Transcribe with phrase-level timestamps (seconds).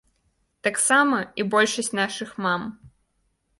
[0.67, 2.61] Таксама і большасць нашых мам.